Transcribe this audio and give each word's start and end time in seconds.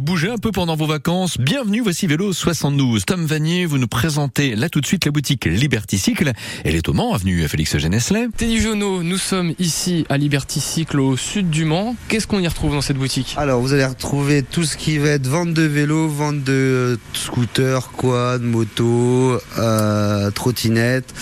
bouger 0.00 0.30
un 0.30 0.38
peu 0.38 0.50
pendant 0.50 0.76
vos 0.76 0.86
vacances, 0.86 1.36
bienvenue, 1.38 1.80
voici 1.82 2.06
Vélo 2.06 2.32
72. 2.32 3.04
Tom 3.04 3.26
Vanier, 3.26 3.66
vous 3.66 3.76
nous 3.76 3.86
présentez 3.86 4.56
là 4.56 4.70
tout 4.70 4.80
de 4.80 4.86
suite 4.86 5.04
la 5.04 5.10
boutique 5.10 5.44
Liberty 5.44 5.98
Cycle. 5.98 6.32
Elle 6.64 6.74
est 6.74 6.88
au 6.88 6.94
Mans, 6.94 7.12
avenue 7.12 7.46
Félix 7.48 7.76
Geneslet. 7.76 8.28
Teddy 8.34 8.60
Jonot, 8.60 9.02
nous 9.02 9.18
sommes 9.18 9.52
ici 9.58 10.06
à 10.08 10.16
Liberty 10.16 10.58
Cycle 10.58 11.00
au 11.00 11.18
sud 11.18 11.50
du 11.50 11.66
Mans. 11.66 11.96
Qu'est-ce 12.08 12.26
qu'on 12.26 12.40
y 12.40 12.48
retrouve 12.48 12.72
dans 12.72 12.80
cette 12.80 12.96
boutique? 12.96 13.34
Alors 13.36 13.60
vous 13.60 13.74
allez 13.74 13.84
retrouver 13.84 14.42
tout 14.42 14.64
ce 14.64 14.78
qui 14.78 14.96
va 14.96 15.10
être 15.10 15.26
vente 15.26 15.52
de 15.52 15.62
vélos, 15.62 16.08
vente 16.08 16.42
de 16.44 16.98
scooters, 17.12 17.90
quad, 17.92 18.42
moto, 18.42 19.38
euh, 19.58 20.30
trottinettes, 20.30 21.12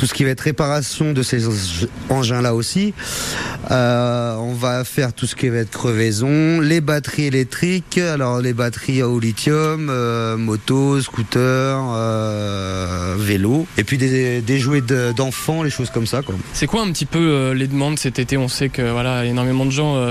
tout 0.00 0.06
ce 0.06 0.14
qui 0.14 0.24
va 0.24 0.30
être 0.30 0.40
réparation 0.40 1.12
de 1.12 1.22
ces 1.22 1.42
engins-là 2.08 2.54
aussi. 2.54 2.94
Euh, 3.70 4.34
on 4.36 4.54
va 4.54 4.82
faire 4.84 5.12
tout 5.12 5.26
ce 5.26 5.36
qui 5.36 5.50
va 5.50 5.58
être 5.58 5.70
crevaison, 5.70 6.58
les 6.60 6.80
batteries 6.80 7.26
électriques, 7.26 7.98
alors 7.98 8.40
les 8.40 8.54
batteries 8.54 9.02
au 9.02 9.20
lithium, 9.20 9.88
euh, 9.90 10.38
moto, 10.38 11.02
scooter, 11.02 11.78
euh, 11.94 13.14
vélo, 13.18 13.66
et 13.76 13.84
puis 13.84 13.98
des, 13.98 14.40
des 14.40 14.58
jouets 14.58 14.80
de- 14.80 15.12
d'enfants, 15.12 15.62
les 15.62 15.68
choses 15.68 15.90
comme 15.90 16.06
ça. 16.06 16.22
C'est 16.54 16.66
quoi 16.66 16.80
un 16.80 16.90
petit 16.92 17.04
peu 17.04 17.18
euh, 17.18 17.52
les 17.52 17.66
demandes 17.66 17.98
cet 17.98 18.18
été? 18.18 18.38
On 18.38 18.48
sait 18.48 18.70
que 18.70 18.90
voilà, 18.90 19.26
énormément 19.26 19.66
de 19.66 19.70
gens 19.70 20.02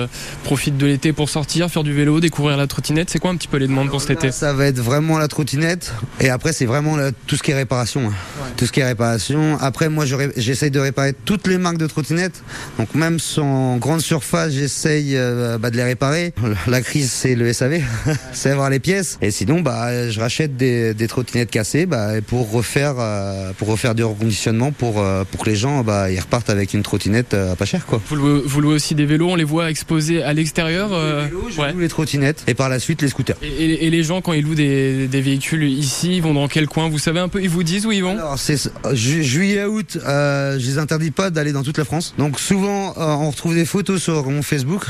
profitent 0.43 0.77
de 0.77 0.85
l'été 0.85 1.13
pour 1.13 1.29
sortir, 1.29 1.67
faire 1.71 1.83
du 1.83 1.93
vélo, 1.93 2.19
découvrir 2.19 2.57
la 2.57 2.67
trottinette. 2.67 3.09
C'est 3.09 3.17
quoi 3.17 3.31
un 3.31 3.37
petit 3.37 3.47
peu 3.47 3.57
les 3.57 3.65
demandes 3.67 3.89
pour 3.89 4.01
cet 4.01 4.11
été? 4.11 4.31
Ça 4.31 4.53
va 4.53 4.67
être 4.67 4.79
vraiment 4.79 5.17
la 5.17 5.27
trottinette, 5.27 5.93
et 6.19 6.29
après 6.29 6.53
c'est 6.53 6.67
vraiment 6.67 6.95
la- 6.95 7.11
tout 7.11 7.35
ce 7.37 7.41
qui 7.41 7.49
est 7.49 7.55
réparation. 7.55 8.09
hein. 8.09 8.13
Tout 8.55 8.67
ce 8.67 8.71
qui 8.71 8.81
est 8.81 8.85
réparation. 8.85 9.57
Après 9.59 9.78
moi 9.87 10.05
j'essaye 10.37 10.71
de 10.71 10.79
réparer 10.79 11.13
toutes 11.25 11.47
les 11.47 11.57
marques 11.57 11.77
de 11.77 11.87
trottinettes, 11.87 12.43
donc 12.77 12.93
même 12.95 13.19
sans 13.19 13.77
grande 13.77 14.01
surface 14.01 14.51
j'essaye 14.53 15.15
euh, 15.15 15.57
bah, 15.57 15.69
de 15.69 15.77
les 15.77 15.83
réparer. 15.83 16.33
La 16.67 16.81
crise 16.81 17.09
c'est 17.11 17.35
le 17.35 17.51
SAV, 17.53 17.81
c'est 18.33 18.49
avoir 18.51 18.69
les 18.69 18.79
pièces. 18.79 19.17
Et 19.21 19.31
sinon 19.31 19.61
bah 19.61 20.09
je 20.09 20.19
rachète 20.19 20.57
des, 20.57 20.93
des 20.93 21.07
trottinettes 21.07 21.51
cassées 21.51 21.85
bah, 21.85 22.09
pour 22.25 22.51
refaire 22.51 22.95
euh, 22.99 23.51
pour 23.57 23.67
refaire 23.69 23.95
du 23.95 24.03
reconditionnement 24.03 24.71
pour 24.71 24.99
euh, 24.99 25.23
pour 25.31 25.43
que 25.43 25.49
les 25.49 25.55
gens 25.55 25.83
bah 25.83 26.11
ils 26.11 26.19
repartent 26.19 26.49
avec 26.49 26.73
une 26.73 26.83
trottinette 26.83 27.35
pas 27.57 27.65
chère 27.65 27.85
quoi. 27.85 28.01
vous 28.09 28.15
louez, 28.15 28.41
vous 28.45 28.61
louez 28.61 28.73
aussi 28.75 28.95
des 28.95 29.05
vélos, 29.05 29.29
on 29.29 29.35
les 29.35 29.43
voit 29.43 29.69
exposés 29.69 30.21
à 30.23 30.33
l'extérieur. 30.33 30.89
Les 30.89 31.25
vélos, 31.25 31.47
je 31.51 31.61
ouais. 31.61 31.73
loue 31.73 31.79
les 31.79 31.87
trottinettes 31.87 32.43
et 32.47 32.53
par 32.53 32.69
la 32.69 32.79
suite 32.79 33.01
les 33.01 33.07
scooters. 33.07 33.35
Et, 33.41 33.47
et- 33.47 33.85
et 33.85 33.89
les 33.89 34.03
gens, 34.03 34.21
quand 34.21 34.33
ils 34.33 34.43
louent 34.43 34.55
des, 34.55 35.07
des 35.07 35.21
véhicules 35.21 35.63
ici, 35.63 36.17
ils 36.17 36.21
vont 36.21 36.33
dans 36.33 36.47
quel 36.47 36.67
coin? 36.67 36.89
Vous 36.89 36.99
savez 36.99 37.19
un 37.19 37.27
peu 37.29 37.41
Ils 37.41 37.49
vous 37.49 37.63
disent 37.63 37.85
où 37.85 37.91
ils 37.91 38.03
vont? 38.03 38.11
Alors, 38.17 38.37
c'est 38.39 38.57
ju- 38.93 39.23
juillet 39.23 39.58
août, 39.67 39.97
euh, 40.05 40.57
je 40.59 40.65
les 40.65 40.77
interdis 40.77 41.11
pas 41.11 41.29
d'aller 41.29 41.51
dans 41.51 41.63
toute 41.63 41.77
la 41.77 41.85
France. 41.85 42.13
Donc 42.17 42.39
souvent, 42.39 42.91
euh, 42.97 43.05
on 43.05 43.29
retrouve 43.31 43.55
des 43.55 43.65
photos 43.65 44.01
sur 44.01 44.29
mon 44.29 44.41
Facebook, 44.41 44.85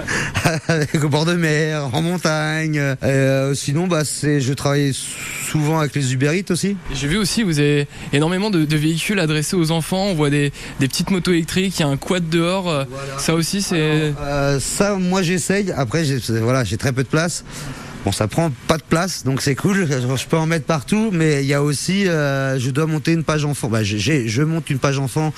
avec 0.68 1.02
au 1.04 1.08
bord 1.08 1.24
de 1.24 1.34
mer, 1.34 1.88
en 1.94 2.02
montagne. 2.02 2.80
Euh, 3.02 3.54
sinon, 3.54 3.86
bah, 3.86 4.04
c'est, 4.04 4.40
je 4.40 4.52
travaille 4.52 4.92
souvent 4.94 5.78
avec 5.80 5.94
les 5.94 6.12
Uber 6.12 6.36
Eats 6.38 6.50
aussi. 6.52 6.76
J'ai 6.94 7.08
vu 7.08 7.16
aussi, 7.18 7.42
vous 7.42 7.58
avez 7.58 7.86
énormément 8.12 8.50
de, 8.50 8.64
de 8.64 8.76
véhicules 8.76 9.18
adressés 9.20 9.56
aux 9.56 9.70
enfants. 9.70 10.06
On 10.06 10.14
voit 10.14 10.30
des, 10.30 10.52
des 10.80 10.88
petites 10.88 11.10
motos 11.10 11.32
électriques, 11.32 11.78
il 11.78 11.82
y 11.82 11.84
a 11.84 11.88
un 11.88 11.96
quad 11.96 12.28
dehors. 12.28 12.68
euh, 12.68 12.84
Ça 13.18 13.34
aussi, 13.34 13.62
c'est. 13.62 13.76
Euh, 13.78 14.58
ça, 14.60 14.96
moi, 14.96 15.22
j'essaye. 15.22 15.72
Après, 15.72 16.04
j'ai, 16.04 16.18
voilà, 16.40 16.64
j'ai 16.64 16.76
très 16.76 16.92
peu 16.92 17.02
de 17.02 17.08
place. 17.08 17.44
Bon, 18.04 18.12
ça 18.12 18.28
prend 18.28 18.50
pas 18.66 18.78
de 18.78 18.82
place, 18.82 19.24
donc 19.24 19.42
c'est 19.42 19.54
cool. 19.54 19.86
Je 20.16 20.26
peux 20.26 20.36
en 20.36 20.46
mettre 20.46 20.64
partout, 20.64 21.10
mais 21.12 21.42
il 21.42 21.46
y 21.46 21.54
a 21.54 21.62
aussi, 21.62 22.08
euh, 22.08 22.58
je 22.58 22.70
dois 22.70 22.86
monter 22.86 23.12
une 23.12 23.24
page 23.24 23.44
enfant. 23.44 23.68
Bah, 23.68 23.82
je 23.82 24.42
monte 24.42 24.70
une 24.70 24.78
page 24.78 24.98
enfant 24.98 25.32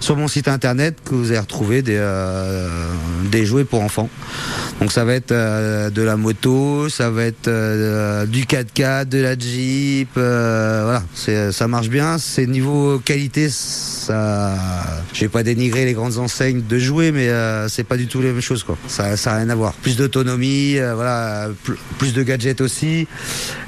sur 0.00 0.16
mon 0.16 0.28
site 0.28 0.48
internet 0.48 0.96
que 1.04 1.14
vous 1.14 1.30
allez 1.30 1.38
retrouver 1.38 1.82
des, 1.82 1.96
euh, 1.96 2.68
des 3.30 3.44
jouets 3.44 3.64
pour 3.64 3.82
enfants. 3.82 4.08
Donc 4.80 4.92
ça 4.92 5.04
va 5.04 5.14
être 5.14 5.32
euh, 5.32 5.90
de 5.90 6.02
la 6.02 6.16
moto, 6.16 6.88
ça 6.88 7.10
va 7.10 7.24
être 7.24 7.48
euh, 7.48 8.26
du 8.26 8.44
4x4, 8.44 9.06
de 9.06 9.18
la 9.18 9.38
Jeep. 9.38 10.10
euh, 10.16 10.82
voilà, 10.84 11.52
ça 11.52 11.68
marche 11.68 11.88
bien. 11.88 12.18
C'est 12.18 12.46
niveau 12.46 12.98
qualité, 12.98 13.48
ça. 14.06 14.54
Je 15.12 15.20
vais 15.20 15.28
pas 15.28 15.42
dénigrer 15.42 15.84
les 15.84 15.92
grandes 15.92 16.18
enseignes 16.18 16.62
de 16.68 16.78
jouets, 16.78 17.12
mais 17.12 17.28
euh, 17.28 17.68
c'est 17.68 17.84
pas 17.84 17.96
du 17.96 18.06
tout 18.06 18.20
les 18.20 18.32
mêmes 18.32 18.40
choses 18.40 18.62
quoi. 18.64 18.76
Ça, 18.88 19.16
ça 19.16 19.32
a 19.32 19.36
rien 19.38 19.50
à 19.50 19.54
voir. 19.54 19.72
Plus 19.74 19.96
d'autonomie, 19.96 20.78
euh, 20.78 20.94
voilà, 20.94 21.48
pl- 21.64 21.76
plus 21.98 22.12
de 22.12 22.22
gadgets 22.22 22.60
aussi, 22.60 23.06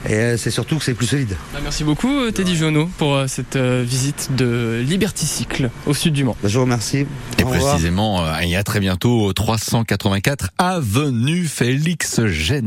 et 0.09 0.15
euh, 0.15 0.37
c'est 0.37 0.51
surtout 0.51 0.79
que 0.79 0.85
c'est 0.85 0.95
plus 0.95 1.07
solide. 1.07 1.37
Bah, 1.53 1.61
merci 1.63 1.85
beaucoup, 1.85 2.11
euh, 2.21 2.31
Teddy 2.31 2.57
Jonot, 2.57 2.89
pour 2.99 3.15
euh, 3.15 3.27
cette 3.27 3.57
euh, 3.57 3.85
visite 3.87 4.31
de 4.37 4.83
Liberty 4.87 5.27
Cycle 5.27 5.71
au 5.87 5.95
sud 5.95 6.13
du 6.15 6.25
Mans. 6.25 6.37
Je 6.45 6.57
vous 6.59 6.65
remercie. 6.65 7.07
Et 7.39 7.45
Au 7.45 7.49
précisément, 7.49 8.25
euh, 8.25 8.39
et 8.43 8.57
à 8.57 8.63
très 8.65 8.81
bientôt 8.81 9.23
au 9.25 9.33
384 9.33 10.51
avenue 10.59 11.45
Félix 11.47 12.21
Geneslet. 12.27 12.63